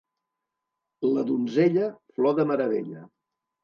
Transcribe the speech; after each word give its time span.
La 1.11 1.27
donzella, 1.29 1.87
flor 2.17 2.39
de 2.43 2.51
meravella. 2.55 3.09